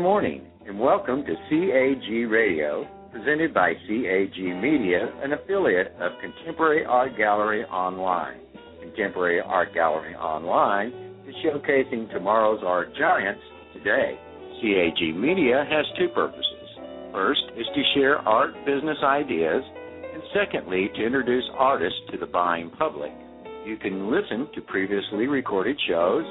Good 0.00 0.04
morning 0.04 0.46
and 0.66 0.80
welcome 0.80 1.24
to 1.26 1.34
CAG 1.50 2.30
Radio, 2.30 2.88
presented 3.12 3.52
by 3.52 3.74
CAG 3.74 4.32
Media, 4.32 5.12
an 5.22 5.34
affiliate 5.34 5.92
of 6.00 6.12
Contemporary 6.22 6.86
Art 6.86 7.18
Gallery 7.18 7.64
Online. 7.64 8.40
Contemporary 8.80 9.42
Art 9.42 9.74
Gallery 9.74 10.14
Online 10.14 10.88
is 11.28 11.34
showcasing 11.44 12.10
tomorrow's 12.10 12.62
art 12.64 12.96
giants 12.96 13.42
today. 13.74 14.18
CAG 14.62 15.14
Media 15.14 15.66
has 15.68 15.84
two 15.98 16.08
purposes. 16.14 16.46
First 17.12 17.42
is 17.58 17.66
to 17.74 17.82
share 17.94 18.20
art 18.26 18.54
business 18.64 18.96
ideas, 19.04 19.62
and 20.14 20.22
secondly, 20.32 20.88
to 20.96 21.04
introduce 21.04 21.44
artists 21.58 22.00
to 22.10 22.16
the 22.16 22.26
buying 22.26 22.70
public. 22.78 23.12
You 23.66 23.76
can 23.76 24.10
listen 24.10 24.48
to 24.54 24.62
previously 24.62 25.26
recorded 25.26 25.78
shows 25.86 26.24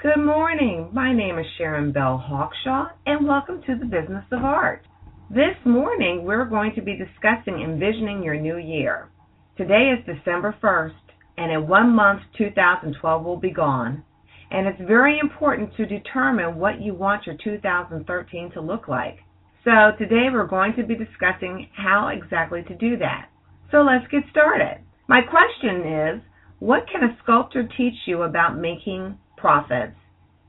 Good 0.00 0.24
morning. 0.24 0.90
My 0.92 1.12
name 1.12 1.40
is 1.40 1.46
Sharon 1.58 1.90
Belle 1.90 2.24
Hawkshawe, 2.24 2.92
and 3.04 3.26
welcome 3.26 3.60
to 3.66 3.74
the 3.76 3.86
Business 3.86 4.26
of 4.30 4.44
Art. 4.44 4.86
This 5.28 5.56
morning, 5.64 6.22
we're 6.22 6.44
going 6.44 6.72
to 6.76 6.82
be 6.82 6.96
discussing 6.96 7.62
envisioning 7.64 8.22
your 8.22 8.36
new 8.38 8.58
year. 8.58 9.08
Today 9.56 9.90
is 9.96 10.04
December 10.04 10.54
1st, 10.62 10.92
and 11.38 11.50
in 11.50 11.66
one 11.66 11.96
month, 11.96 12.20
2012 12.36 13.24
will 13.24 13.38
be 13.38 13.50
gone. 13.50 14.04
And 14.50 14.66
it's 14.66 14.80
very 14.86 15.18
important 15.18 15.74
to 15.76 15.86
determine 15.86 16.58
what 16.58 16.82
you 16.82 16.92
want 16.92 17.24
your 17.24 17.38
2013 17.42 18.50
to 18.52 18.60
look 18.60 18.86
like. 18.86 19.16
So 19.64 19.92
today 19.98 20.26
we're 20.30 20.46
going 20.46 20.74
to 20.76 20.84
be 20.84 20.94
discussing 20.94 21.70
how 21.74 22.08
exactly 22.08 22.64
to 22.64 22.74
do 22.74 22.98
that. 22.98 23.30
So 23.70 23.78
let's 23.78 24.06
get 24.10 24.24
started. 24.30 24.82
My 25.08 25.22
question 25.22 25.90
is, 25.90 26.22
what 26.58 26.84
can 26.92 27.04
a 27.04 27.16
sculptor 27.22 27.66
teach 27.78 27.94
you 28.04 28.24
about 28.24 28.58
making 28.58 29.16
profits 29.38 29.96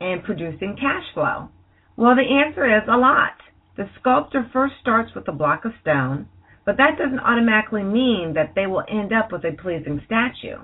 and 0.02 0.22
producing 0.22 0.76
cash 0.76 1.06
flow? 1.14 1.48
Well, 1.96 2.14
the 2.14 2.44
answer 2.46 2.66
is 2.66 2.84
a 2.90 2.98
lot. 2.98 3.38
The 3.78 3.90
sculptor 4.02 4.50
first 4.52 4.74
starts 4.82 5.16
with 5.16 5.30
a 5.30 5.32
block 5.32 5.64
of 5.64 5.72
stone, 5.80 6.28
but 6.68 6.76
that 6.76 6.98
doesn't 6.98 7.22
automatically 7.22 7.82
mean 7.82 8.34
that 8.36 8.52
they 8.54 8.68
will 8.68 8.84
end 8.90 9.14
up 9.14 9.32
with 9.32 9.46
a 9.46 9.54
pleasing 9.54 10.02
statue. 10.06 10.58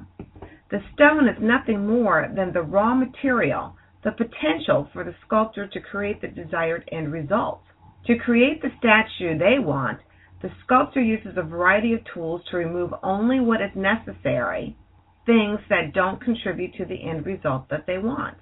The 0.69 0.81
stone 0.93 1.29
is 1.29 1.37
nothing 1.39 1.87
more 1.87 2.29
than 2.35 2.51
the 2.51 2.61
raw 2.61 2.93
material, 2.93 3.77
the 4.03 4.11
potential 4.11 4.89
for 4.91 5.05
the 5.05 5.15
sculptor 5.25 5.65
to 5.65 5.79
create 5.79 6.19
the 6.19 6.27
desired 6.27 6.89
end 6.91 7.13
result. 7.13 7.61
To 8.07 8.17
create 8.17 8.61
the 8.61 8.73
statue 8.79 9.37
they 9.37 9.59
want, 9.59 9.99
the 10.41 10.51
sculptor 10.65 10.99
uses 10.99 11.37
a 11.37 11.41
variety 11.41 11.93
of 11.93 12.01
tools 12.13 12.41
to 12.51 12.57
remove 12.57 12.93
only 13.01 13.39
what 13.39 13.61
is 13.61 13.71
necessary, 13.73 14.75
things 15.25 15.61
that 15.69 15.93
don't 15.93 16.19
contribute 16.19 16.73
to 16.75 16.85
the 16.85 17.01
end 17.01 17.25
result 17.25 17.69
that 17.69 17.85
they 17.87 17.97
want. 17.97 18.35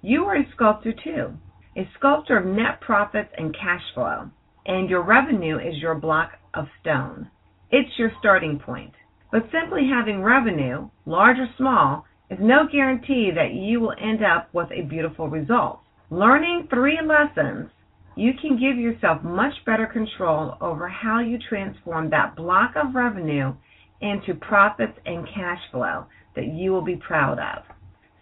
You 0.00 0.24
are 0.24 0.36
a 0.36 0.50
sculptor 0.54 0.94
too, 0.94 1.34
a 1.76 1.86
sculptor 1.98 2.38
of 2.38 2.46
net 2.46 2.80
profits 2.80 3.34
and 3.36 3.54
cash 3.54 3.82
flow, 3.94 4.30
and 4.66 4.88
your 4.88 5.02
revenue 5.02 5.58
is 5.58 5.80
your 5.80 5.94
block 5.94 6.32
of 6.54 6.66
stone. 6.80 7.30
It's 7.70 7.98
your 7.98 8.12
starting 8.18 8.58
point. 8.58 8.92
But 9.30 9.48
simply 9.50 9.88
having 9.88 10.22
revenue, 10.22 10.90
large 11.06 11.38
or 11.38 11.48
small, 11.56 12.04
is 12.30 12.38
no 12.40 12.66
guarantee 12.70 13.30
that 13.34 13.54
you 13.54 13.80
will 13.80 13.94
end 14.00 14.22
up 14.22 14.48
with 14.52 14.68
a 14.70 14.82
beautiful 14.82 15.28
result. 15.28 15.80
Learning 16.10 16.68
three 16.68 16.98
lessons, 17.02 17.70
you 18.14 18.32
can 18.40 18.60
give 18.60 18.76
yourself 18.76 19.22
much 19.22 19.54
better 19.64 19.86
control 19.86 20.56
over 20.60 20.86
how 20.86 21.20
you 21.20 21.38
transform 21.48 22.10
that 22.10 22.36
block 22.36 22.72
of 22.76 22.94
revenue 22.94 23.54
into 24.02 24.34
profits 24.34 24.98
and 25.06 25.26
cash 25.34 25.60
flow 25.70 26.04
that 26.36 26.48
you 26.48 26.72
will 26.72 26.84
be 26.84 26.96
proud 26.96 27.38
of. 27.38 27.64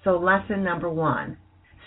So, 0.04 0.16
lesson 0.16 0.62
number 0.62 0.88
one 0.88 1.36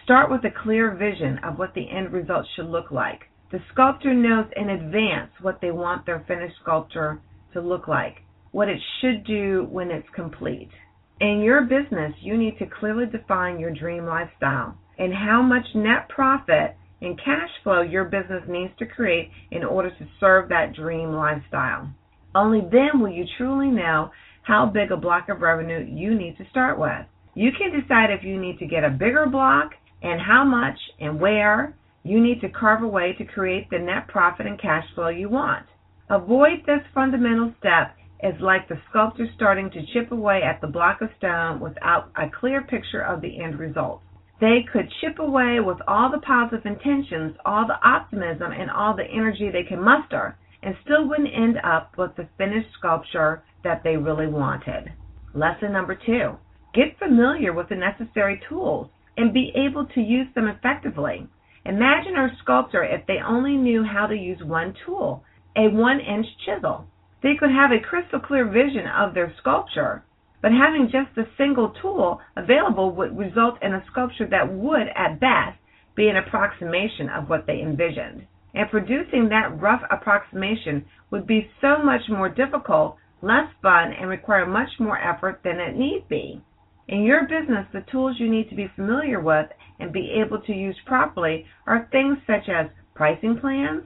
start 0.04 0.30
with 0.30 0.44
a 0.44 0.64
clear 0.64 0.96
vision 0.96 1.40
of 1.44 1.58
what 1.58 1.74
the 1.74 1.90
end 1.90 2.12
result 2.12 2.46
should 2.56 2.68
look 2.68 2.92
like. 2.92 3.22
The 3.54 3.62
sculptor 3.72 4.16
knows 4.16 4.48
in 4.56 4.68
advance 4.68 5.30
what 5.40 5.62
they 5.62 5.70
want 5.70 6.08
their 6.08 6.26
finished 6.28 6.56
sculpture 6.64 7.22
to 7.54 7.62
look 7.62 7.88
like, 7.88 8.24
what 8.52 8.68
it 8.68 8.80
should 9.00 9.24
do 9.26 9.68
when 9.70 9.92
it's 9.92 10.10
complete. 10.16 10.72
In 11.22 11.40
your 11.40 11.62
business, 11.62 12.16
you 12.20 12.36
need 12.36 12.58
to 12.58 12.66
clearly 12.66 13.06
define 13.06 13.60
your 13.60 13.70
dream 13.70 14.08
lifestyle 14.08 14.76
and 14.98 15.14
how 15.14 15.44
much 15.44 15.68
net 15.76 16.10
profit 16.10 16.76
and 17.00 17.16
cash 17.24 17.52
flow 17.62 17.84
your 17.84 18.06
business 18.06 18.42
needs 18.48 18.74
to 18.80 18.88
create 18.88 19.30
in 19.52 19.64
order 19.64 19.92
to 19.92 20.08
serve 20.20 20.50
that 20.50 20.74
dream 20.74 21.14
lifestyle. 21.14 21.94
Only 22.34 22.62
then 22.62 23.02
will 23.02 23.12
you 23.12 23.26
truly 23.38 23.70
know 23.70 24.10
how 24.42 24.66
big 24.66 24.92
a 24.92 24.98
block 24.98 25.30
of 25.30 25.42
revenue 25.42 25.86
you 25.88 26.16
need 26.16 26.40
to 26.40 26.50
start 26.50 26.80
with. 26.80 27.06
You 27.36 27.52
can 27.52 27.80
decide 27.80 28.10
if 28.10 28.24
you 28.24 28.42
need 28.42 28.58
to 28.58 28.66
get 28.66 28.84
a 28.84 28.90
bigger 28.90 29.28
block 29.28 29.74
and 30.02 30.20
how 30.20 30.44
much 30.44 30.80
and 31.00 31.22
where 31.22 31.76
you 32.04 32.20
need 32.22 32.42
to 32.42 32.50
carve 32.50 32.84
away 32.84 33.14
to 33.18 33.26
create 33.26 33.70
the 33.70 33.80
net 33.80 34.08
profit 34.08 34.46
and 34.46 34.60
cash 34.60 34.86
flow 34.94 35.10
you 35.10 35.30
want. 35.30 35.66
Avoid 36.10 36.66
this 36.66 36.82
fundamental 36.94 37.54
step 37.60 37.96
is 38.22 38.40
like 38.42 38.68
the 38.68 38.80
sculptor 38.90 39.28
starting 39.36 39.70
to 39.72 39.86
chip 39.94 40.12
away 40.12 40.42
at 40.44 40.62
the 40.62 40.68
block 40.68 41.02
of 41.02 41.10
stone 41.18 41.60
without 41.60 42.12
a 42.16 42.30
clear 42.30 42.62
picture 42.62 43.02
of 43.02 43.22
the 43.22 43.42
end 43.42 43.60
result. 43.60 44.02
They 44.40 44.66
could 44.72 44.92
chip 45.00 45.20
away 45.20 45.60
with 45.60 45.78
all 45.88 46.12
the 46.12 46.20
positive 46.20 46.66
intentions, 46.66 47.36
all 47.46 47.66
the 47.66 47.80
optimism, 47.88 48.52
and 48.52 48.70
all 48.70 48.96
the 48.96 49.06
energy 49.06 49.50
they 49.50 49.64
can 49.64 49.82
muster, 49.82 50.38
and 50.62 50.76
still 50.84 51.08
wouldn't 51.08 51.34
end 51.34 51.58
up 51.64 51.98
with 51.98 52.16
the 52.16 52.28
finished 52.38 52.70
sculpture 52.78 53.44
that 53.64 53.84
they 53.84 53.96
really 53.96 54.28
wanted. 54.28 54.92
Lesson 55.34 55.72
number 55.72 55.96
two 55.96 56.38
get 56.74 56.98
familiar 56.98 57.54
with 57.54 57.70
the 57.70 57.76
necessary 57.76 58.42
tools 58.50 58.90
and 59.16 59.34
be 59.34 59.54
able 59.56 59.86
to 59.86 60.02
use 60.02 60.28
them 60.34 60.48
effectively. 60.48 61.28
Imagine 61.66 62.16
our 62.18 62.32
sculptor 62.42 62.84
if 62.84 63.06
they 63.08 63.20
only 63.26 63.56
knew 63.56 63.84
how 63.84 64.06
to 64.08 64.16
use 64.16 64.44
one 64.44 64.74
tool, 64.86 65.24
a 65.56 65.70
one 65.70 66.00
inch 66.00 66.28
chisel. 66.46 66.86
They 67.22 67.36
could 67.36 67.52
have 67.52 67.72
a 67.72 67.80
crystal 67.80 68.20
clear 68.20 68.46
vision 68.46 68.86
of 68.86 69.14
their 69.14 69.34
sculpture, 69.38 70.04
but 70.42 70.52
having 70.52 70.92
just 70.92 71.18
a 71.18 71.32
single 71.38 71.70
tool 71.82 72.20
available 72.36 72.92
would 72.92 73.18
result 73.18 73.64
in 73.64 73.74
a 73.74 73.86
sculpture 73.90 74.28
that 74.28 74.52
would, 74.52 74.90
at 74.94 75.22
best, 75.22 75.58
be 75.96 76.10
an 76.10 76.18
approximation 76.18 77.08
of 77.08 77.30
what 77.30 77.46
they 77.48 77.62
envisioned. 77.62 78.28
And 78.54 78.70
producing 78.70 79.30
that 79.30 79.62
rough 79.62 79.84
approximation 79.90 80.86
would 81.12 81.26
be 81.26 81.50
so 81.62 81.78
much 81.82 82.10
more 82.10 82.28
difficult, 82.28 82.98
less 83.22 83.48
fun, 83.62 83.94
and 83.94 84.10
require 84.10 84.46
much 84.46 84.80
more 84.80 84.98
effort 84.98 85.40
than 85.44 85.62
it 85.62 85.78
need 85.78 86.10
be. 86.10 86.42
In 86.88 87.04
your 87.04 87.24
business, 87.24 87.66
the 87.72 87.86
tools 87.92 88.18
you 88.20 88.30
need 88.30 88.50
to 88.50 88.56
be 88.56 88.68
familiar 88.76 89.20
with 89.22 89.48
and 89.80 89.94
be 89.94 90.12
able 90.22 90.40
to 90.42 90.54
use 90.54 90.78
properly 90.86 91.46
are 91.66 91.88
things 91.92 92.18
such 92.28 92.50
as 92.50 92.68
pricing 92.94 93.38
plans, 93.40 93.84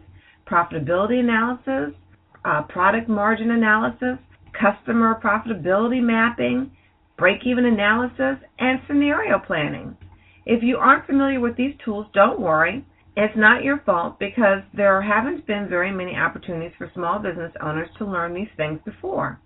profitability 0.49 1.19
analysis, 1.19 1.95
uh, 2.43 2.63
product 2.63 3.07
margin 3.07 3.51
analysis, 3.51 4.17
customer 4.59 5.19
profitability 5.23 6.01
mapping, 6.01 6.71
break 7.17 7.45
even 7.45 7.65
analysis, 7.65 8.37
and 8.57 8.79
scenario 8.87 9.37
planning. 9.39 9.95
If 10.45 10.63
you 10.63 10.77
aren't 10.77 11.05
familiar 11.05 11.39
with 11.39 11.55
these 11.55 11.75
tools, 11.83 12.07
don't 12.13 12.39
worry. 12.39 12.85
It's 13.15 13.35
not 13.35 13.63
your 13.63 13.79
fault 13.79 14.19
because 14.19 14.61
there 14.73 15.01
haven't 15.01 15.45
been 15.45 15.67
very 15.67 15.91
many 15.91 16.15
opportunities 16.15 16.71
for 16.77 16.89
small 16.93 17.19
business 17.19 17.51
owners 17.61 17.89
to 17.97 18.05
learn 18.05 18.33
these 18.33 18.51
things 18.55 18.79
before. 18.85 19.39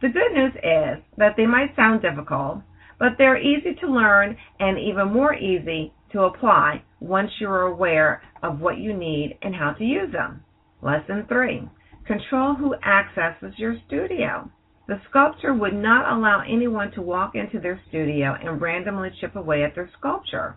The 0.00 0.08
good 0.08 0.32
news 0.32 0.54
is 0.56 1.02
that 1.16 1.36
they 1.36 1.46
might 1.46 1.76
sound 1.76 2.02
difficult, 2.02 2.62
but 2.98 3.12
they're 3.16 3.40
easy 3.40 3.74
to 3.74 3.86
learn 3.86 4.36
and 4.60 4.78
even 4.78 5.12
more 5.12 5.34
easy 5.34 5.92
to 6.12 6.22
apply 6.22 6.82
once 7.00 7.30
you're 7.38 7.62
aware 7.62 8.22
of 8.42 8.60
what 8.60 8.78
you 8.78 8.92
need 8.92 9.38
and 9.42 9.54
how 9.54 9.72
to 9.72 9.84
use 9.84 10.10
them. 10.12 10.42
Lesson 10.82 11.24
3 11.28 11.68
Control 12.06 12.54
who 12.54 12.74
accesses 12.76 13.52
your 13.58 13.76
studio. 13.86 14.50
The 14.86 15.00
sculptor 15.10 15.52
would 15.52 15.74
not 15.74 16.10
allow 16.10 16.40
anyone 16.40 16.90
to 16.92 17.02
walk 17.02 17.34
into 17.34 17.60
their 17.60 17.80
studio 17.88 18.34
and 18.42 18.60
randomly 18.60 19.10
chip 19.20 19.36
away 19.36 19.62
at 19.62 19.74
their 19.74 19.90
sculpture. 19.98 20.56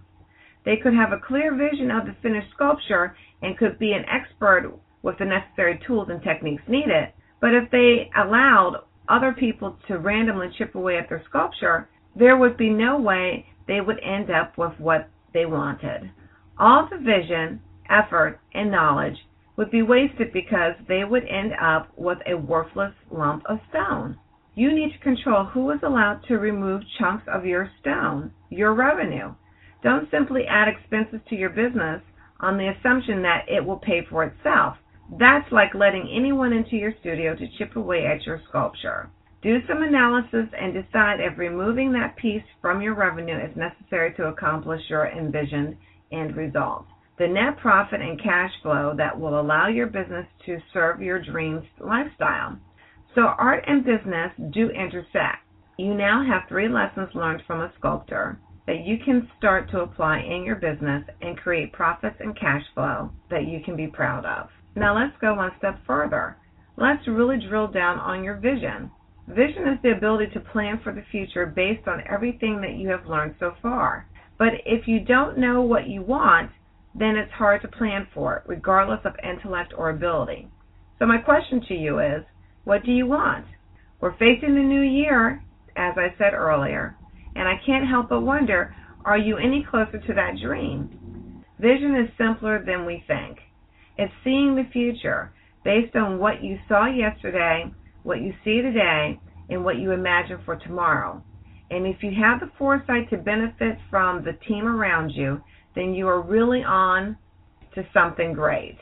They 0.64 0.78
could 0.78 0.94
have 0.94 1.12
a 1.12 1.20
clear 1.20 1.54
vision 1.54 1.92
of 1.92 2.06
the 2.06 2.16
finished 2.22 2.52
sculpture 2.54 3.16
and 3.42 3.58
could 3.58 3.78
be 3.78 3.92
an 3.92 4.06
expert 4.06 4.74
with 5.02 5.18
the 5.18 5.26
necessary 5.26 5.80
tools 5.86 6.08
and 6.10 6.22
techniques 6.24 6.64
needed, 6.68 7.12
but 7.42 7.54
if 7.54 7.70
they 7.72 8.10
allowed 8.16 8.84
other 9.10 9.34
people 9.34 9.78
to 9.88 9.98
randomly 9.98 10.50
chip 10.58 10.76
away 10.76 10.98
at 10.98 11.10
their 11.10 11.24
sculpture, 11.28 11.90
there 12.16 12.38
would 12.38 12.58
be 12.58 12.70
no 12.70 13.00
way 13.00 13.46
they 13.68 13.82
would 13.82 14.00
end 14.04 14.30
up 14.30 14.58
with 14.58 14.74
what 14.80 15.10
they 15.34 15.46
wanted. 15.46 16.12
All 16.58 16.88
the 16.90 16.98
vision, 16.98 17.62
effort, 17.90 18.40
and 18.54 18.72
knowledge 18.72 19.18
would 19.56 19.72
be 19.72 19.82
wasted 19.82 20.34
because 20.34 20.74
they 20.88 21.04
would 21.04 21.26
end 21.28 21.54
up 21.62 21.90
with 21.98 22.18
a 22.26 22.36
worthless 22.36 22.94
lump 23.12 23.44
of 23.48 23.60
stone. 23.70 24.18
You 24.56 24.74
need 24.74 24.92
to 24.92 25.00
control 25.00 25.46
who 25.46 25.72
is 25.72 25.80
allowed 25.84 26.24
to 26.28 26.38
remove 26.38 26.82
chunks 27.00 27.24
of 27.28 27.46
your 27.46 27.72
stone, 27.80 28.32
your 28.50 28.74
revenue. 28.74 29.34
Don't 29.84 30.12
simply 30.12 30.46
add 30.48 30.68
expenses 30.68 31.22
to 31.30 31.36
your 31.36 31.50
business 31.50 32.02
on 32.40 32.58
the 32.58 32.68
assumption 32.68 33.22
that 33.22 33.46
it 33.48 33.64
will 33.66 33.78
pay 33.78 34.06
for 34.10 34.24
itself. 34.24 34.78
That's 35.18 35.52
like 35.52 35.74
letting 35.74 36.10
anyone 36.14 36.54
into 36.54 36.76
your 36.76 36.94
studio 37.00 37.36
to 37.36 37.48
chip 37.58 37.76
away 37.76 38.06
at 38.06 38.26
your 38.26 38.42
sculpture. 38.50 39.10
Do 39.42 39.58
some 39.68 39.82
analysis 39.82 40.48
and 40.60 40.72
decide 40.72 41.20
if 41.20 41.38
removing 41.38 41.92
that 41.94 42.16
piece 42.16 42.44
from 42.62 42.80
your 42.80 42.94
revenue 42.94 43.38
is 43.38 43.56
necessary 43.56 44.14
to 44.14 44.28
accomplish 44.28 44.82
your 44.88 45.08
envisioned 45.08 45.78
end 46.12 46.36
result. 46.36 46.86
The 47.18 47.28
net 47.28 47.58
profit 47.58 48.02
and 48.02 48.22
cash 48.22 48.52
flow 48.62 48.94
that 48.98 49.20
will 49.20 49.40
allow 49.40 49.68
your 49.68 49.88
business 49.88 50.28
to 50.46 50.60
serve 50.72 51.02
your 51.02 51.20
dreams 51.20 51.64
lifestyle. 51.80 52.60
So 53.16 53.22
art 53.22 53.64
and 53.68 53.84
business 53.84 54.32
do 54.52 54.70
intersect. 54.70 55.44
You 55.78 55.96
now 55.96 56.24
have 56.24 56.48
three 56.48 56.70
lessons 56.70 57.10
learned 57.16 57.42
from 57.48 57.62
a 57.62 57.74
sculptor 57.80 58.40
that 58.68 58.86
you 58.86 58.98
can 59.04 59.28
start 59.40 59.72
to 59.72 59.82
apply 59.82 60.20
in 60.20 60.44
your 60.44 60.58
business 60.58 61.04
and 61.22 61.36
create 61.36 61.74
profits 61.74 62.18
and 62.20 62.40
cash 62.40 62.64
flow 62.76 63.10
that 63.32 63.48
you 63.48 63.60
can 63.66 63.76
be 63.76 63.88
proud 63.88 64.24
of. 64.24 64.50
Now 64.76 64.96
let's 64.96 65.18
go 65.20 65.34
one 65.34 65.52
step 65.58 65.80
further. 65.88 66.38
Let's 66.78 67.08
really 67.08 67.40
drill 67.50 67.68
down 67.68 67.98
on 67.98 68.24
your 68.24 68.36
vision. 68.36 68.92
Vision 69.36 69.68
is 69.70 69.80
the 69.82 69.92
ability 69.92 70.32
to 70.34 70.40
plan 70.40 70.80
for 70.84 70.92
the 70.92 71.04
future 71.10 71.46
based 71.46 71.88
on 71.88 72.04
everything 72.10 72.60
that 72.62 72.76
you 72.76 72.90
have 72.90 73.06
learned 73.06 73.36
so 73.40 73.54
far. 73.62 74.06
But 74.38 74.54
if 74.66 74.88
you 74.88 75.00
don't 75.00 75.38
know 75.38 75.62
what 75.62 75.88
you 75.88 76.02
want, 76.02 76.52
then 76.94 77.16
it's 77.16 77.32
hard 77.32 77.62
to 77.62 77.68
plan 77.70 78.08
for 78.14 78.38
it, 78.38 78.44
regardless 78.46 79.00
of 79.06 79.14
intellect 79.24 79.74
or 79.78 79.90
ability. 79.90 80.50
So 81.00 81.06
my 81.06 81.18
question 81.18 81.62
to 81.68 81.74
you 81.74 82.00
is, 82.00 82.24
what 82.66 82.84
do 82.84 82.92
you 82.92 83.08
want? 83.08 83.46
We're 84.02 84.18
facing 84.18 84.56
the 84.56 84.62
new 84.62 84.82
year, 84.82 85.42
as 85.78 85.94
I 85.98 86.14
said 86.18 86.34
earlier, 86.34 86.98
and 87.36 87.48
I 87.48 87.62
can't 87.66 87.88
help 87.88 88.10
but 88.10 88.22
wonder, 88.22 88.76
are 89.06 89.18
you 89.18 89.38
any 89.38 89.66
closer 89.70 90.00
to 90.00 90.14
that 90.14 90.40
dream? 90.42 91.44
Vision 91.60 91.96
is 91.96 92.10
simpler 92.18 92.64
than 92.66 92.86
we 92.86 93.04
think. 93.08 93.38
It's 93.98 94.14
seeing 94.24 94.56
the 94.56 94.70
future 94.74 95.32
based 95.64 95.96
on 95.96 96.20
what 96.20 96.44
you 96.44 96.58
saw 96.68 96.88
yesterday, 96.88 97.72
what 98.04 98.22
you 98.22 98.34
see 98.44 98.62
today, 98.62 99.20
and 99.50 99.64
what 99.64 99.78
you 99.78 99.92
imagine 99.92 100.40
for 100.46 100.56
tomorrow. 100.56 101.22
And 101.70 101.86
if 101.86 102.04
you 102.04 102.12
have 102.22 102.40
the 102.40 102.52
foresight 102.58 103.10
to 103.10 103.18
benefit 103.18 103.78
from 103.90 104.24
the 104.24 104.34
team 104.48 104.66
around 104.66 105.12
you, 105.12 105.42
then 105.76 105.94
you 105.94 106.08
are 106.08 106.22
really 106.22 106.64
on 106.64 107.18
to 107.76 107.84
something 107.94 108.34
great. 108.34 108.78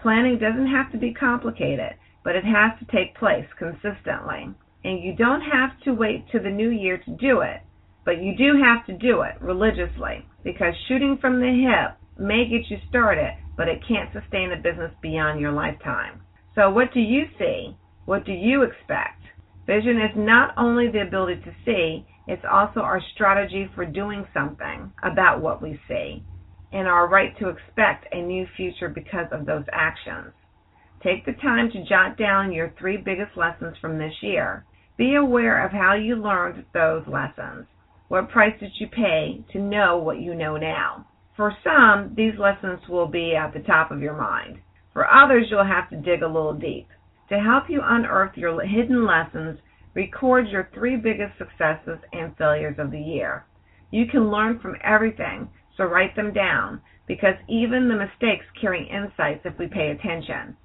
Planning 0.00 0.38
doesn't 0.38 0.68
have 0.68 0.92
to 0.92 0.98
be 0.98 1.12
complicated, 1.12 1.94
but 2.24 2.36
it 2.36 2.44
has 2.44 2.78
to 2.78 2.96
take 2.96 3.16
place 3.16 3.46
consistently. 3.58 4.54
And 4.84 5.02
you 5.02 5.14
don't 5.16 5.40
have 5.40 5.70
to 5.84 5.94
wait 5.94 6.30
to 6.30 6.38
the 6.38 6.50
new 6.50 6.70
year 6.70 6.98
to 6.98 7.10
do 7.16 7.40
it, 7.40 7.60
but 8.04 8.22
you 8.22 8.36
do 8.36 8.60
have 8.62 8.86
to 8.86 8.92
do 8.92 9.22
it 9.22 9.40
religiously 9.40 10.24
because 10.44 10.74
shooting 10.86 11.18
from 11.20 11.40
the 11.40 11.66
hip 11.66 11.96
may 12.18 12.48
get 12.48 12.70
you 12.70 12.78
started, 12.88 13.32
but 13.56 13.68
it 13.68 13.82
can't 13.86 14.12
sustain 14.12 14.52
a 14.52 14.56
business 14.56 14.92
beyond 15.02 15.40
your 15.40 15.52
lifetime. 15.52 16.20
So, 16.54 16.70
what 16.70 16.92
do 16.94 17.00
you 17.00 17.24
see? 17.38 17.76
What 18.08 18.24
do 18.24 18.32
you 18.32 18.62
expect? 18.62 19.20
Vision 19.66 20.00
is 20.00 20.16
not 20.16 20.54
only 20.56 20.90
the 20.90 21.02
ability 21.02 21.42
to 21.42 21.54
see, 21.66 22.06
it's 22.26 22.42
also 22.50 22.80
our 22.80 23.02
strategy 23.12 23.68
for 23.74 23.84
doing 23.84 24.26
something 24.32 24.90
about 25.02 25.42
what 25.42 25.60
we 25.60 25.78
see 25.86 26.22
and 26.72 26.88
our 26.88 27.06
right 27.06 27.38
to 27.38 27.50
expect 27.50 28.06
a 28.10 28.22
new 28.22 28.46
future 28.56 28.88
because 28.88 29.26
of 29.30 29.44
those 29.44 29.66
actions. 29.74 30.32
Take 31.02 31.26
the 31.26 31.34
time 31.34 31.70
to 31.70 31.84
jot 31.84 32.16
down 32.16 32.50
your 32.50 32.72
three 32.78 32.96
biggest 32.96 33.36
lessons 33.36 33.76
from 33.78 33.98
this 33.98 34.14
year. 34.22 34.64
Be 34.96 35.16
aware 35.16 35.62
of 35.62 35.72
how 35.72 35.94
you 35.94 36.16
learned 36.16 36.64
those 36.72 37.02
lessons. 37.06 37.66
What 38.08 38.30
price 38.30 38.58
did 38.58 38.72
you 38.80 38.86
pay 38.86 39.44
to 39.52 39.58
know 39.58 39.98
what 39.98 40.22
you 40.22 40.34
know 40.34 40.56
now? 40.56 41.06
For 41.36 41.54
some, 41.62 42.14
these 42.16 42.38
lessons 42.38 42.80
will 42.88 43.06
be 43.06 43.36
at 43.36 43.52
the 43.52 43.60
top 43.60 43.90
of 43.90 44.00
your 44.00 44.16
mind. 44.16 44.60
For 44.94 45.04
others, 45.04 45.48
you'll 45.50 45.62
have 45.62 45.90
to 45.90 45.96
dig 46.00 46.22
a 46.22 46.26
little 46.26 46.54
deep. 46.54 46.88
To 47.30 47.38
help 47.38 47.64
you 47.68 47.80
unearth 47.82 48.36
your 48.36 48.60
hidden 48.62 49.04
lessons, 49.06 49.58
record 49.94 50.48
your 50.48 50.70
three 50.72 50.96
biggest 50.96 51.36
successes 51.36 51.98
and 52.12 52.36
failures 52.36 52.78
of 52.78 52.90
the 52.90 53.00
year. 53.00 53.44
You 53.90 54.06
can 54.06 54.30
learn 54.30 54.60
from 54.60 54.76
everything, 54.82 55.50
so 55.76 55.84
write 55.84 56.16
them 56.16 56.32
down, 56.32 56.80
because 57.06 57.34
even 57.48 57.88
the 57.88 57.96
mistakes 57.96 58.46
carry 58.60 58.88
insights 58.88 59.44
if 59.44 59.58
we 59.58 59.66
pay 59.66 59.90
attention. 59.90 60.56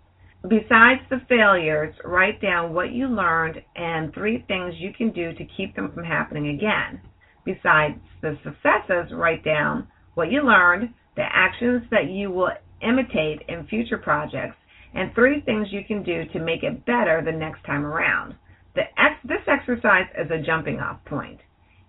Besides 0.47 1.01
the 1.09 1.21
failures, 1.29 1.95
write 2.03 2.41
down 2.41 2.73
what 2.73 2.91
you 2.91 3.07
learned 3.07 3.61
and 3.75 4.13
three 4.13 4.43
things 4.47 4.75
you 4.77 4.91
can 4.93 5.11
do 5.11 5.33
to 5.33 5.45
keep 5.57 5.75
them 5.75 5.91
from 5.93 6.03
happening 6.03 6.49
again. 6.49 6.99
Besides 7.45 7.99
the 8.21 8.37
successes, 8.43 9.13
write 9.13 9.43
down 9.43 9.87
what 10.15 10.31
you 10.31 10.41
learned, 10.41 10.93
the 11.15 11.23
actions 11.23 11.83
that 11.91 12.09
you 12.09 12.29
will 12.31 12.51
imitate 12.81 13.41
in 13.47 13.67
future 13.67 13.97
projects, 13.97 14.57
and 14.93 15.13
three 15.13 15.41
things 15.41 15.67
you 15.71 15.83
can 15.87 16.03
do 16.03 16.25
to 16.25 16.39
make 16.39 16.63
it 16.63 16.85
better 16.85 17.21
the 17.23 17.31
next 17.31 17.63
time 17.65 17.85
around. 17.85 18.35
Ex- 18.75 19.19
this 19.23 19.41
exercise 19.47 20.07
is 20.17 20.29
a 20.31 20.41
jumping 20.43 20.79
off 20.79 21.03
point. 21.05 21.39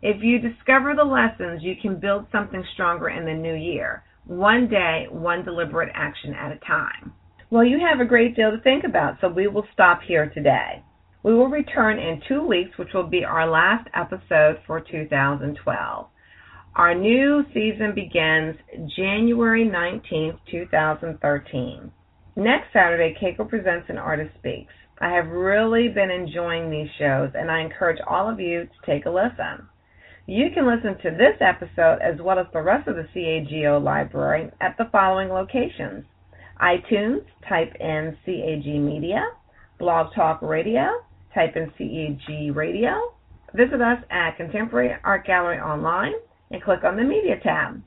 If 0.03 0.23
you 0.23 0.39
discover 0.39 0.95
the 0.95 1.05
lessons, 1.05 1.63
you 1.63 1.77
can 1.81 1.99
build 1.99 2.27
something 2.31 2.65
stronger 2.75 3.09
in 3.09 3.25
the 3.25 3.33
new 3.33 3.55
year, 3.55 4.05
one 4.27 4.69
day, 4.69 5.07
one 5.11 5.45
deliberate 5.45 5.91
action 5.95 6.35
at 6.35 6.53
a 6.53 6.59
time. 6.67 7.13
Well, 7.51 7.65
you 7.65 7.79
have 7.79 8.01
a 8.01 8.09
great 8.09 8.37
deal 8.37 8.51
to 8.51 8.61
think 8.61 8.85
about, 8.85 9.19
so 9.21 9.29
we 9.29 9.47
will 9.47 9.67
stop 9.73 10.01
here 10.03 10.29
today. 10.31 10.83
We 11.23 11.35
will 11.35 11.49
return 11.49 11.99
in 11.99 12.21
two 12.29 12.47
weeks, 12.47 12.77
which 12.77 12.93
will 12.93 13.07
be 13.07 13.25
our 13.25 13.49
last 13.49 13.89
episode 13.95 14.59
for 14.67 14.81
2012. 14.81 16.07
Our 16.77 16.95
new 16.95 17.45
season 17.55 17.95
begins 17.95 18.57
January 18.97 19.65
19th, 19.65 20.39
2013. 20.51 21.93
Next 22.37 22.73
Saturday, 22.73 23.15
CAGO 23.21 23.45
Presents 23.45 23.87
and 23.89 23.97
Artist 23.97 24.35
Speaks. 24.41 24.73
I 24.99 25.11
have 25.11 25.29
really 25.29 25.87
been 25.87 26.11
enjoying 26.11 26.69
these 26.69 26.89
shows, 26.99 27.31
and 27.33 27.49
I 27.49 27.61
encourage 27.61 28.01
all 28.09 28.29
of 28.29 28.41
you 28.41 28.65
to 28.65 28.87
take 28.87 29.07
a 29.07 29.11
listen. 29.11 29.69
You 30.27 30.51
can 30.53 30.67
listen 30.67 30.99
to 30.99 31.17
this 31.17 31.37
episode 31.41 32.01
as 32.03 32.21
well 32.21 32.41
as 32.41 32.47
the 32.53 32.61
rest 32.61 32.89
of 32.89 32.97
the 32.97 33.07
CAGO 33.15 33.79
library 33.79 34.51
at 34.61 34.77
the 34.77 34.89
following 34.91 35.29
locations 35.29 36.07
iTunes, 36.61 37.25
type 37.49 37.73
in 37.79 38.17
CAG 38.25 38.67
Media, 38.81 39.25
Blog 39.79 40.13
Talk 40.13 40.43
Radio, 40.43 41.05
type 41.33 41.55
in 41.55 41.71
CAG 41.79 42.57
Radio. 42.57 43.15
Visit 43.55 43.81
us 43.81 44.03
at 44.11 44.37
Contemporary 44.37 44.97
Art 45.05 45.25
Gallery 45.25 45.61
Online 45.61 46.15
and 46.51 46.61
click 46.61 46.83
on 46.83 46.97
the 46.97 47.05
Media 47.05 47.39
tab. 47.41 47.81